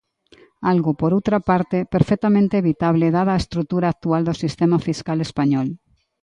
[0.71, 5.67] Algo, por outra parte, perfectamente evitable dada a estrutura actual do sistema fiscal español.